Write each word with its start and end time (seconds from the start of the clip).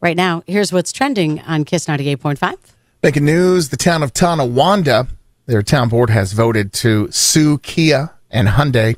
Right 0.00 0.16
now, 0.16 0.44
here's 0.46 0.72
what's 0.72 0.92
trending 0.92 1.40
on 1.40 1.64
Kiss 1.64 1.86
98.5. 1.86 2.56
Making 3.02 3.24
news 3.24 3.70
the 3.70 3.76
town 3.76 4.02
of 4.02 4.12
Tonawanda, 4.12 5.08
their 5.46 5.62
town 5.62 5.88
board 5.88 6.10
has 6.10 6.32
voted 6.32 6.72
to 6.74 7.10
sue 7.10 7.58
Kia 7.58 8.12
and 8.30 8.48
Hyundai, 8.48 8.96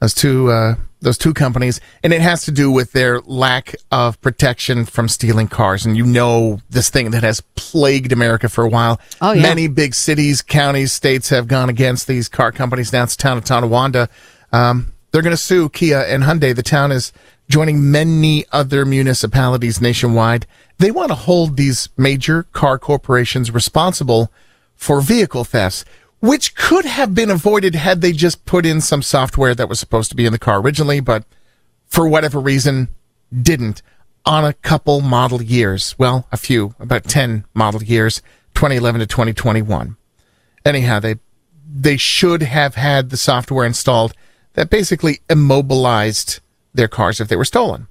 those 0.00 0.14
two, 0.14 0.50
uh, 0.50 0.76
those 1.00 1.18
two 1.18 1.34
companies, 1.34 1.80
and 2.04 2.12
it 2.12 2.20
has 2.20 2.44
to 2.44 2.52
do 2.52 2.70
with 2.70 2.92
their 2.92 3.20
lack 3.22 3.74
of 3.90 4.20
protection 4.20 4.84
from 4.84 5.08
stealing 5.08 5.48
cars. 5.48 5.84
And 5.84 5.96
you 5.96 6.04
know 6.06 6.60
this 6.70 6.90
thing 6.90 7.10
that 7.10 7.24
has 7.24 7.40
plagued 7.56 8.12
America 8.12 8.48
for 8.48 8.64
a 8.64 8.68
while. 8.68 9.00
Oh, 9.20 9.32
yeah. 9.32 9.42
Many 9.42 9.66
big 9.66 9.94
cities, 9.94 10.42
counties, 10.42 10.92
states 10.92 11.28
have 11.30 11.48
gone 11.48 11.68
against 11.68 12.06
these 12.06 12.28
car 12.28 12.52
companies. 12.52 12.92
Now 12.92 13.02
it's 13.02 13.16
the 13.16 13.22
town 13.22 13.38
of 13.38 13.44
Tonawanda. 13.44 14.08
Um, 14.52 14.92
they're 15.10 15.22
going 15.22 15.32
to 15.32 15.42
sue 15.42 15.68
Kia 15.70 16.00
and 16.00 16.22
Hyundai. 16.22 16.54
The 16.54 16.62
town 16.62 16.92
is 16.92 17.12
joining 17.50 17.90
many 17.90 18.44
other 18.52 18.86
municipalities 18.86 19.80
nationwide. 19.80 20.46
They 20.78 20.92
want 20.92 21.08
to 21.08 21.16
hold 21.16 21.56
these 21.56 21.88
major 21.96 22.44
car 22.44 22.78
corporations 22.78 23.50
responsible 23.50 24.32
for 24.76 25.00
vehicle 25.00 25.42
thefts, 25.44 25.84
which 26.20 26.54
could 26.54 26.84
have 26.84 27.12
been 27.12 27.28
avoided 27.28 27.74
had 27.74 28.00
they 28.00 28.12
just 28.12 28.46
put 28.46 28.64
in 28.64 28.80
some 28.80 29.02
software 29.02 29.54
that 29.54 29.68
was 29.68 29.80
supposed 29.80 30.10
to 30.10 30.16
be 30.16 30.26
in 30.26 30.32
the 30.32 30.38
car 30.38 30.60
originally, 30.60 31.00
but 31.00 31.24
for 31.86 32.08
whatever 32.08 32.38
reason 32.38 32.88
didn't 33.42 33.82
on 34.24 34.44
a 34.44 34.52
couple 34.52 35.00
model 35.00 35.42
years. 35.42 35.96
Well, 35.98 36.28
a 36.30 36.36
few, 36.36 36.76
about 36.78 37.04
10 37.04 37.44
model 37.52 37.82
years, 37.82 38.22
2011 38.54 39.00
to 39.00 39.06
2021. 39.06 39.96
Anyhow, 40.64 41.00
they, 41.00 41.16
they 41.68 41.96
should 41.96 42.42
have 42.42 42.76
had 42.76 43.10
the 43.10 43.16
software 43.16 43.66
installed 43.66 44.14
that 44.54 44.70
basically 44.70 45.20
immobilized 45.28 46.40
their 46.74 46.88
cars 46.88 47.20
if 47.20 47.28
they 47.28 47.36
were 47.36 47.44
stolen. 47.44 47.86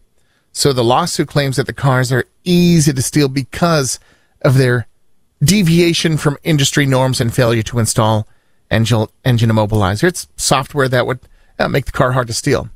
So 0.52 0.74
the 0.74 0.84
lawsuit 0.84 1.28
claims 1.28 1.58
that 1.58 1.68
the 1.68 1.74
cars 1.74 2.12
are 2.12 2.26
easy 2.44 2.92
to 2.94 3.02
steal 3.02 3.28
because 3.28 4.00
of 4.42 4.58
their 4.58 4.88
deviation 5.44 6.18
from 6.18 6.38
industry 6.44 6.86
norms 6.86 7.22
and 7.22 7.34
failure 7.34 7.64
to 7.64 7.80
install 7.80 8.28
engine, 8.72 9.08
engine 9.24 9.50
immobilizer. 9.50 10.04
It's 10.04 10.28
software 10.36 10.88
that 10.90 11.06
would 11.06 11.20
uh, 11.58 11.68
make 11.68 11.86
the 11.86 11.92
car 11.92 12.14
hard 12.14 12.28
to 12.28 12.34
steal. 12.34 12.70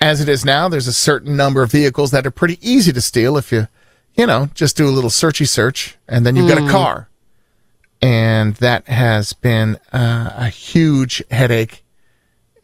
As 0.00 0.20
it 0.20 0.28
is 0.28 0.44
now, 0.44 0.68
there's 0.68 0.86
a 0.86 0.92
certain 0.92 1.36
number 1.36 1.62
of 1.62 1.70
vehicles 1.70 2.10
that 2.10 2.26
are 2.26 2.30
pretty 2.30 2.58
easy 2.62 2.92
to 2.92 3.00
steal 3.00 3.36
if 3.36 3.52
you, 3.52 3.68
you 4.14 4.26
know, 4.26 4.48
just 4.54 4.76
do 4.76 4.88
a 4.88 4.90
little 4.90 5.10
searchy 5.10 5.46
search 5.46 5.96
and 6.08 6.24
then 6.24 6.36
you've 6.36 6.48
got 6.48 6.62
a 6.62 6.70
car. 6.70 7.08
And 8.00 8.54
that 8.56 8.88
has 8.88 9.34
been 9.34 9.78
uh, 9.92 10.32
a 10.34 10.48
huge 10.48 11.22
headache 11.30 11.84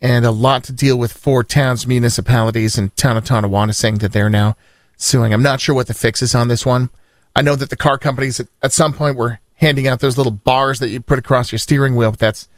and 0.00 0.24
a 0.24 0.30
lot 0.30 0.64
to 0.64 0.72
deal 0.72 0.98
with 0.98 1.12
for 1.12 1.42
towns, 1.42 1.86
municipalities, 1.86 2.76
and 2.78 2.94
town 2.96 3.16
of 3.16 3.24
Tonawanda 3.24 3.74
saying 3.74 3.98
that 3.98 4.12
they're 4.12 4.30
now 4.30 4.56
suing. 4.96 5.32
I'm 5.32 5.42
not 5.42 5.60
sure 5.60 5.74
what 5.74 5.86
the 5.86 5.94
fix 5.94 6.22
is 6.22 6.34
on 6.34 6.48
this 6.48 6.66
one. 6.66 6.90
I 7.34 7.42
know 7.42 7.56
that 7.56 7.70
the 7.70 7.76
car 7.76 7.98
companies 7.98 8.40
at, 8.40 8.48
at 8.62 8.72
some 8.72 8.92
point 8.92 9.16
were 9.16 9.40
handing 9.56 9.86
out 9.86 10.00
those 10.00 10.16
little 10.16 10.32
bars 10.32 10.78
that 10.80 10.88
you 10.88 11.00
put 11.00 11.18
across 11.18 11.52
your 11.52 11.58
steering 11.58 11.96
wheel, 11.96 12.10
but 12.10 12.20
that's 12.20 12.48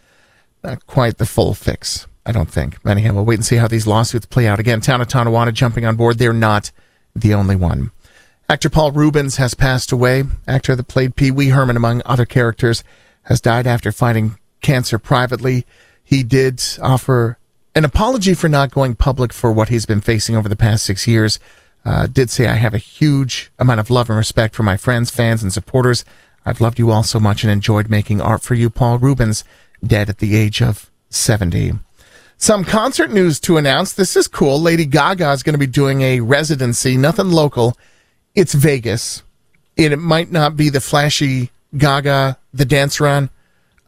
not 0.63 0.87
quite 0.87 1.19
the 1.19 1.27
full 1.27 1.55
fix, 1.55 2.07
I 2.27 2.33
don't 2.33 2.51
think. 2.51 2.79
Anyhow, 2.87 3.15
we'll 3.15 3.25
wait 3.25 3.37
and 3.39 3.47
see 3.47 3.57
how 3.57 3.69
these 3.69 3.87
lawsuits 3.87 4.27
play 4.27 4.47
out. 4.47 4.59
Again, 4.59 4.81
town 4.81 5.01
of 5.01 5.09
Tonawanda 5.09 5.53
jumping 5.53 5.85
on 5.85 5.97
board. 5.97 6.19
They're 6.19 6.33
not 6.33 6.71
the 7.15 7.35
only 7.35 7.57
one. 7.57 7.93
Actor 8.49 8.71
Paul 8.71 8.93
Reubens 8.93 9.37
has 9.37 9.55
passed 9.55 9.93
away. 9.93 10.25
Actor 10.47 10.77
that 10.77 10.89
played 10.89 11.17
Pee 11.17 11.31
Wee 11.31 11.51
Herman, 11.51 11.77
among 11.77 12.03
other 12.05 12.25
characters, 12.25 12.83
has 13.25 13.41
died 13.41 13.67
after 13.67 13.93
fighting 13.93 14.39
cancer 14.63 14.99
privately. 14.99 15.67
He 16.09 16.23
did 16.23 16.65
offer 16.81 17.37
an 17.75 17.85
apology 17.85 18.33
for 18.33 18.49
not 18.49 18.71
going 18.71 18.95
public 18.95 19.31
for 19.31 19.53
what 19.53 19.69
he's 19.69 19.85
been 19.85 20.01
facing 20.01 20.37
over 20.37 20.49
the 20.49 20.57
past 20.57 20.87
six 20.87 21.07
years. 21.07 21.39
Uh, 21.85 22.07
did 22.07 22.31
say, 22.31 22.47
I 22.47 22.55
have 22.55 22.73
a 22.73 22.79
huge 22.79 23.53
amount 23.59 23.81
of 23.81 23.91
love 23.91 24.09
and 24.09 24.17
respect 24.17 24.55
for 24.55 24.63
my 24.63 24.79
friends, 24.79 25.11
fans, 25.11 25.43
and 25.43 25.53
supporters. 25.53 26.07
I've 26.47 26.63
loved 26.63 26.79
you 26.79 26.91
all 26.91 27.03
so 27.03 27.21
much 27.21 27.45
and 27.45 27.53
enjoyed 27.53 27.91
making 27.91 28.23
art 28.23 28.41
for 28.41 28.55
you. 28.55 28.71
Paul 28.71 28.97
Reubens, 28.97 29.45
dead 29.87 30.09
at 30.09 30.17
the 30.17 30.35
age 30.35 30.63
of 30.63 30.91
70. 31.11 31.73
Some 32.39 32.65
concert 32.65 33.11
news 33.11 33.39
to 33.41 33.59
announce. 33.59 33.93
This 33.93 34.17
is 34.17 34.29
cool. 34.29 34.59
Lady 34.59 34.87
Gaga 34.87 35.33
is 35.33 35.43
going 35.43 35.53
to 35.53 35.59
be 35.59 35.67
doing 35.67 36.01
a 36.01 36.21
residency, 36.21 36.97
nothing 36.97 37.33
local. 37.33 37.77
It's 38.35 38.55
Vegas. 38.55 39.25
And 39.77 39.93
it 39.93 39.99
might 39.99 40.33
not 40.33 40.57
be 40.57 40.71
the 40.71 40.81
flashy 40.81 41.51
Gaga, 41.77 42.39
the 42.55 42.65
dance 42.65 42.99
run, 42.99 43.29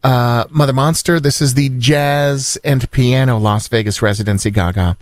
uh, 0.02 0.44
Mother 0.50 0.72
Monster. 0.72 1.20
This 1.20 1.40
is 1.40 1.54
the 1.54 1.68
Jazz 1.70 2.58
and 2.64 2.90
Piano 2.90 3.38
Las 3.38 3.68
Vegas 3.68 4.02
residency 4.02 4.50
Gaga. 4.50 4.96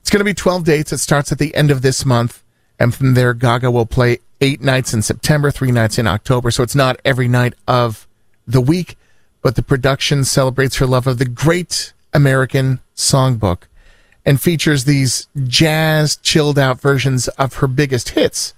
It's 0.00 0.10
going 0.10 0.20
to 0.20 0.24
be 0.24 0.34
12 0.34 0.64
dates. 0.64 0.92
It 0.92 0.98
starts 0.98 1.32
at 1.32 1.38
the 1.38 1.54
end 1.54 1.70
of 1.70 1.82
this 1.82 2.04
month. 2.04 2.42
And 2.78 2.94
from 2.94 3.14
there, 3.14 3.34
Gaga 3.34 3.70
will 3.70 3.86
play 3.86 4.18
eight 4.40 4.60
nights 4.60 4.92
in 4.92 5.02
September, 5.02 5.50
three 5.50 5.72
nights 5.72 5.98
in 5.98 6.06
October. 6.06 6.50
So 6.50 6.62
it's 6.62 6.74
not 6.74 7.00
every 7.04 7.28
night 7.28 7.54
of 7.66 8.06
the 8.46 8.60
week, 8.60 8.96
but 9.42 9.56
the 9.56 9.62
production 9.62 10.24
celebrates 10.24 10.76
her 10.76 10.86
love 10.86 11.06
of 11.06 11.18
the 11.18 11.24
great 11.24 11.92
American 12.12 12.80
songbook 12.96 13.62
and 14.26 14.40
features 14.40 14.84
these 14.84 15.28
jazz 15.46 16.16
chilled 16.16 16.58
out 16.58 16.80
versions 16.80 17.28
of 17.28 17.54
her 17.54 17.66
biggest 17.66 18.10
hits. 18.10 18.54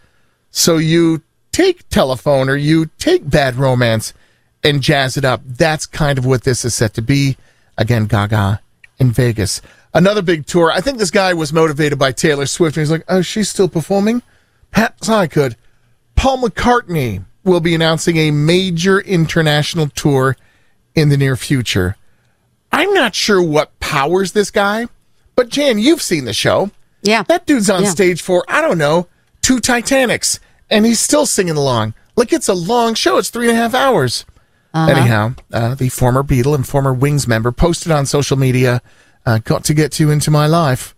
So 0.50 0.78
you 0.78 1.22
take 1.52 1.88
telephone 1.88 2.48
or 2.48 2.56
you 2.56 2.90
take 2.98 3.28
bad 3.28 3.56
romance 3.56 4.12
and 4.66 4.82
jazz 4.82 5.16
it 5.16 5.24
up. 5.24 5.40
That's 5.46 5.86
kind 5.86 6.18
of 6.18 6.26
what 6.26 6.42
this 6.44 6.64
is 6.64 6.74
set 6.74 6.94
to 6.94 7.02
be. 7.02 7.36
Again, 7.78 8.06
Gaga 8.06 8.60
in 8.98 9.12
Vegas. 9.12 9.62
Another 9.94 10.22
big 10.22 10.46
tour. 10.46 10.70
I 10.70 10.80
think 10.80 10.98
this 10.98 11.10
guy 11.10 11.32
was 11.34 11.52
motivated 11.52 11.98
by 11.98 12.12
Taylor 12.12 12.46
Swift. 12.46 12.76
And 12.76 12.82
he's 12.82 12.90
like, 12.90 13.04
oh, 13.08 13.22
she's 13.22 13.48
still 13.48 13.68
performing? 13.68 14.22
Perhaps 14.72 15.08
I 15.08 15.26
could. 15.26 15.56
Paul 16.16 16.38
McCartney 16.42 17.24
will 17.44 17.60
be 17.60 17.74
announcing 17.74 18.16
a 18.16 18.30
major 18.30 19.00
international 19.00 19.88
tour 19.88 20.36
in 20.94 21.08
the 21.10 21.16
near 21.16 21.36
future. 21.36 21.96
I'm 22.72 22.92
not 22.92 23.14
sure 23.14 23.42
what 23.42 23.78
powers 23.80 24.32
this 24.32 24.50
guy, 24.50 24.88
but 25.36 25.48
Jan, 25.48 25.78
you've 25.78 26.02
seen 26.02 26.24
the 26.24 26.32
show. 26.34 26.70
Yeah. 27.02 27.22
That 27.22 27.46
dude's 27.46 27.70
on 27.70 27.84
Yeah. 27.84 27.90
stage 27.90 28.20
for, 28.20 28.44
I 28.48 28.60
don't 28.60 28.78
know, 28.78 29.06
two 29.42 29.60
Titanics, 29.60 30.40
and 30.68 30.84
he's 30.84 30.98
still 31.00 31.24
singing 31.26 31.56
along. 31.56 31.94
Like 32.16 32.32
it's 32.32 32.48
a 32.48 32.54
long 32.54 32.94
show. 32.94 33.18
It's 33.18 33.30
three 33.30 33.48
and 33.48 33.56
a 33.56 33.60
half 33.60 33.74
hours. 33.74 34.24
Anyhow, 34.76 35.34
uh, 35.52 35.74
the 35.74 35.88
former 35.88 36.22
Beatle 36.22 36.54
and 36.54 36.66
former 36.66 36.92
Wings 36.92 37.26
member 37.26 37.50
posted 37.52 37.90
on 37.92 38.06
social 38.06 38.36
media, 38.36 38.82
uh, 39.24 39.38
got 39.38 39.64
to 39.64 39.74
get 39.74 39.98
you 39.98 40.10
into 40.10 40.30
my 40.30 40.46
life. 40.46 40.94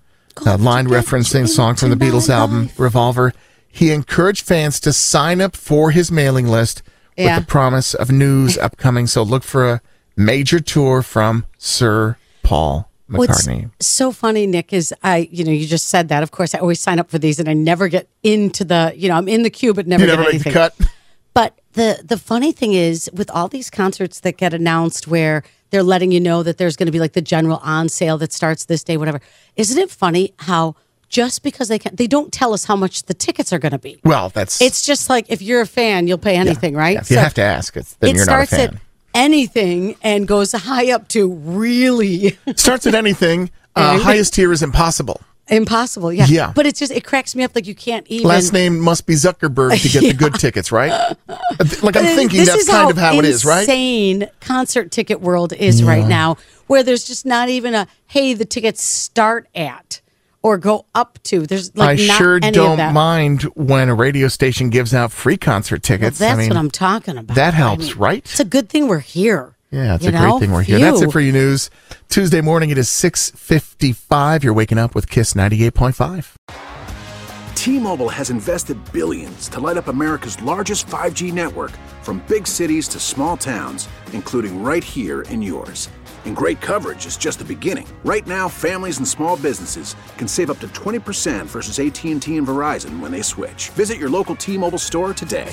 A 0.47 0.57
line 0.57 0.87
referencing 0.87 1.45
a 1.45 1.49
song 1.49 1.75
from 1.77 1.91
the 1.91 1.97
Beatles 1.97 2.29
album, 2.31 2.71
Revolver. 2.77 3.33
He 3.69 3.91
encouraged 3.91 4.45
fans 4.47 4.79
to 4.81 4.93
sign 4.93 5.41
up 5.41 5.57
for 5.57 5.91
his 5.91 6.11
mailing 6.13 6.47
list 6.49 6.83
Yeah. 7.17 7.37
with 7.39 7.47
the 7.47 7.51
promise 7.51 7.95
of 7.95 8.11
news 8.11 8.57
upcoming. 8.67 9.07
So 9.07 9.23
look 9.23 9.43
for 9.45 9.69
a 9.69 9.81
major 10.17 10.61
tour 10.61 11.03
from 11.03 11.45
Sir 11.59 12.17
Paul 12.43 12.89
What's 13.09 13.47
McCartney. 13.49 13.71
so 13.81 14.13
funny, 14.13 14.47
Nick, 14.47 14.73
is 14.73 14.93
I, 15.03 15.29
you 15.31 15.45
know, 15.45 15.51
you 15.53 15.67
just 15.67 15.87
said 15.87 16.09
that. 16.09 16.23
Of 16.23 16.31
course, 16.31 16.55
I 16.55 16.59
always 16.59 16.79
sign 16.81 16.99
up 16.99 17.11
for 17.11 17.19
these 17.19 17.39
and 17.41 17.49
I 17.49 17.55
never 17.55 17.89
get 17.89 18.09
into 18.23 18.65
the, 18.65 18.93
you 18.97 19.09
know, 19.09 19.15
I'm 19.17 19.29
in 19.29 19.43
the 19.43 19.51
queue, 19.51 19.73
but 19.75 19.87
never 19.87 20.03
You 20.05 20.07
get 20.11 20.17
never 20.19 20.25
the 20.25 20.35
anything. 20.35 20.53
cut. 20.53 20.75
The 21.75 22.01
the 22.05 22.17
funny 22.19 22.53
thing 22.53 22.73
is, 22.75 23.11
with 23.13 23.31
all 23.31 23.49
these 23.49 23.71
concerts 23.71 24.21
that 24.21 24.37
get 24.37 24.55
announced, 24.55 25.07
where 25.07 25.43
they're 25.71 25.83
letting 25.83 26.11
you 26.13 26.21
know 26.21 26.43
that 26.43 26.59
there's 26.59 26.77
going 26.77 26.87
to 26.87 26.93
be 26.93 26.99
like 27.01 27.13
the 27.13 27.21
general 27.23 27.59
on 27.63 27.89
sale 27.89 28.19
that 28.19 28.33
starts 28.33 28.65
this 28.65 28.83
day, 28.83 28.97
whatever. 28.97 29.21
Isn't 29.57 29.79
it 29.79 29.91
funny 29.91 30.33
how 30.39 30.77
just 31.09 31.43
because 31.43 31.69
they 31.69 31.79
can. 31.79 31.95
They 31.97 32.07
don't 32.07 32.33
tell 32.33 32.53
us 32.53 32.65
how 32.65 32.77
much 32.77 33.05
the 33.05 33.15
tickets 33.15 33.53
are 33.53 33.59
going 33.59 33.73
to 33.73 33.79
be. 33.79 33.99
Well, 34.05 34.29
that's 34.31 34.61
It's 34.61 34.85
just 34.85 35.09
like 35.09 35.27
if 35.29 35.41
you're 35.43 35.61
a 35.63 35.67
fan, 35.67 36.07
you'll 36.07 36.19
pay 36.19 36.37
anything, 36.37 36.75
right? 36.75 36.95
Yeah, 36.95 37.01
if 37.01 37.11
you 37.11 37.17
So 37.17 37.23
have 37.23 37.35
to 37.35 37.43
ask, 37.43 37.77
it's, 37.77 37.95
then 37.95 38.11
it 38.11 38.17
you're 38.17 38.27
not 38.27 38.43
a 38.43 38.47
starts 38.47 38.63
fan. 38.63 38.75
at 38.77 38.83
anything 39.15 39.97
and 40.03 40.29
goes 40.29 40.53
high 40.53 40.93
up 40.93 41.09
to 41.09 41.33
really 41.33 42.39
Starts 42.57 42.87
at 42.87 42.95
anything. 42.95 43.51
Uh, 43.75 43.99
highest 44.03 44.35
tier 44.35 44.53
is 44.53 44.63
impossible. 44.63 45.21
Impossible. 45.51 46.13
Yeah. 46.13 46.27
Yeah. 46.29 46.53
But 46.55 46.67
it's 46.67 46.79
just 46.79 46.93
it 46.93 47.05
cracks 47.05 47.35
me 47.35 47.45
up. 47.45 47.53
Like 47.55 47.67
you 47.67 47.75
can't 47.75 48.07
even. 48.09 48.27
Last 48.29 48.53
name 48.53 48.79
must 48.81 49.07
be 49.07 49.15
Zuckerberg 49.15 49.81
to 49.83 49.89
get 49.89 50.03
the 50.03 50.13
good 50.15 50.35
tickets, 50.41 50.71
right? 50.73 51.17
Like 51.83 51.97
I'm 51.97 52.05
thinking 52.17 52.41
this 52.41 52.49
that's 52.49 52.69
kind 52.69 52.91
of 52.91 52.97
how 52.97 53.15
it 53.19 53.25
is, 53.25 53.45
right? 53.45 53.61
Insane 53.61 54.29
concert 54.41 54.91
ticket 54.91 55.21
world 55.21 55.53
is 55.53 55.83
right 55.83 56.07
now, 56.07 56.37
where 56.67 56.83
there's 56.83 57.05
just 57.05 57.27
not 57.27 57.49
even 57.49 57.75
a 57.75 57.87
hey, 58.07 58.35
the 58.35 58.45
tickets 58.45 58.83
start 58.83 59.49
at 59.55 60.01
or 60.43 60.57
go 60.59 60.87
up 60.95 61.19
to. 61.25 61.47
There's 61.47 61.75
like 61.77 61.91
I 61.91 61.97
sure 61.97 62.39
don't 62.41 62.93
mind 62.95 63.43
when 63.55 63.89
a 63.89 63.95
radio 63.95 64.29
station 64.29 64.71
gives 64.71 64.95
out 64.95 65.13
free 65.13 65.37
concert 65.37 65.77
Well, 65.89 65.99
tickets. 65.99 66.19
that's 66.19 66.35
I 66.35 66.37
mean, 66.41 66.49
what 66.49 66.57
I'm 66.59 66.71
talking 66.71 67.19
about. 67.19 67.35
that 67.37 67.55
I 67.55 67.57
helps, 67.57 67.89
mean, 67.91 67.99
right? 67.99 68.19
It's 68.25 68.41
a 68.41 68.45
good 68.45 68.69
thing 68.69 68.87
we're 68.89 69.01
here. 69.01 69.57
Yeah, 69.71 69.97
it's 69.97 70.05
you 70.05 70.11
a 70.11 70.13
know? 70.13 70.31
great 70.31 70.41
thing 70.41 70.53
we're 70.53 70.63
here. 70.63 70.79
That's 70.79 71.03
it 71.03 71.13
for 71.13 71.21
you 71.21 71.33
news. 71.33 71.71
Tuesday 72.09 72.41
morning, 72.41 72.71
it 72.71 72.79
is 72.79 72.89
6.55. 72.89 74.43
You're 74.43 74.55
waking 74.55 74.79
up 74.79 74.95
with 74.95 75.11
KISS 75.11 75.35
98.5. 75.35 76.35
T-Mobile 77.55 78.09
has 78.09 78.31
invested 78.31 78.79
billions 78.93 79.49
to 79.49 79.61
light 79.61 79.77
up 79.77 79.89
America's 79.89 80.41
largest 80.43 80.87
5G 80.87 81.33
network 81.33 81.73
from 82.03 82.25
big 82.29 82.47
cities 82.47 82.89
to 82.89 82.99
small 82.99 83.37
towns, 83.37 83.89
including 84.13 84.63
right 84.63 84.83
here 84.85 85.23
in 85.23 85.43
yours. 85.43 85.91
And 86.25 86.35
great 86.35 86.61
coverage 86.61 87.05
is 87.05 87.17
just 87.17 87.39
the 87.39 87.45
beginning. 87.45 87.87
Right 88.05 88.27
now, 88.27 88.49
families 88.49 88.99
and 88.99 89.07
small 89.07 89.37
businesses 89.37 89.97
can 90.17 90.29
save 90.29 90.51
up 90.51 90.61
to 90.61 90.69
20% 90.69 91.47
versus 91.47 91.79
AT&T 91.79 92.37
and 92.37 92.47
Verizon 92.47 93.01
when 93.01 93.11
they 93.11 93.23
switch. 93.23 93.71
Visit 93.71 93.99
your 93.99 94.09
local 94.09 94.35
T-Mobile 94.35 94.79
store 94.79 95.13
today. 95.13 95.53